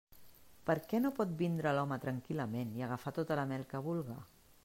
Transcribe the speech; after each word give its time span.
Per 0.69 0.75
què 0.93 1.01
no 1.03 1.11
pot 1.19 1.35
vindre 1.41 1.75
l'home 1.79 1.99
tranquil·lament 2.07 2.73
i 2.79 2.87
agafar 2.87 3.15
tota 3.21 3.37
la 3.43 3.47
mel 3.55 3.69
que 3.75 3.85
vulga? 3.91 4.19